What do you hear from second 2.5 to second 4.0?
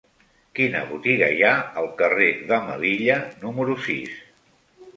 de Melilla número